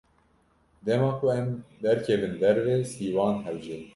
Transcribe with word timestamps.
Dema 0.85 1.09
ku 1.19 1.25
em 1.39 1.47
derkevin 1.83 2.33
derve, 2.41 2.75
sîwan 2.91 3.35
hewce 3.45 3.75
ye. 3.81 3.87